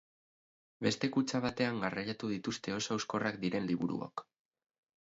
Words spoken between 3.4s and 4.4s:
diren liburuok.